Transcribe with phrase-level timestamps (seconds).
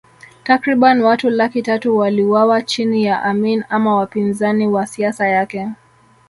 [0.43, 5.69] Takriban watu laki tatu waliuawa chini ya Amin ama wapinzani wa siasa yake